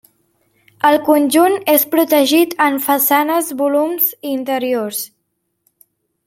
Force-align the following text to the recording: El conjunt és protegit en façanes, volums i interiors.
El 0.91 0.95
conjunt 1.09 1.57
és 1.73 1.85
protegit 1.91 2.55
en 2.69 2.79
façanes, 2.87 3.53
volums 3.61 4.09
i 4.17 4.33
interiors. 4.39 5.05